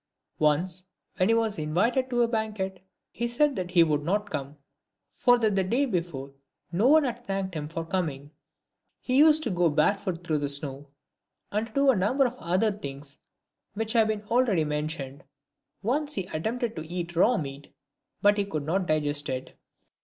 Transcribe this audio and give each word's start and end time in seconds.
"Once, 0.39 0.87
when 1.17 1.29
he 1.29 1.35
was 1.35 1.59
in 1.59 1.75
vited 1.75 2.09
to 2.09 2.23
a 2.23 2.27
banquet, 2.27 2.83
he 3.11 3.27
said 3.27 3.55
that 3.55 3.69
he 3.69 3.83
would 3.83 4.01
not 4.01 4.31
come: 4.31 4.57
for 5.15 5.37
that 5.37 5.53
the 5.55 5.63
day 5.63 5.85
before 5.85 6.31
no 6.71 6.87
one 6.87 7.03
had 7.03 7.23
thanked 7.23 7.53
him 7.53 7.67
for 7.67 7.85
coming. 7.85 8.31
He 8.99 9.17
used 9.19 9.43
to 9.43 9.51
go 9.51 9.69
bare 9.69 9.93
foot 9.93 10.23
through 10.23 10.39
the 10.39 10.49
snow, 10.49 10.87
and 11.51 11.67
to 11.67 11.73
do 11.73 11.91
a 11.91 11.95
number 11.95 12.25
of 12.25 12.33
other 12.39 12.71
things 12.71 13.19
which 13.75 13.93
have 13.93 14.07
been 14.07 14.23
already 14.23 14.63
mentioned. 14.63 15.23
Once 15.83 16.15
he 16.15 16.27
at 16.29 16.45
tempted 16.45 16.75
to 16.77 16.87
eat 16.91 17.15
raw 17.15 17.37
meat, 17.37 17.71
but 18.23 18.39
he 18.39 18.45
could 18.45 18.63
not 18.63 18.87
digest 18.87 19.29
it. 19.29 19.55